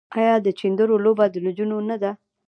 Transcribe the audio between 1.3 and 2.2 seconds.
د نجونو نه ده؟